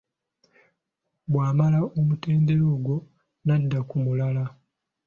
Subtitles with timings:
[1.31, 2.95] Bw’amala omutendera ogwo
[3.45, 4.43] n’adda ku mulala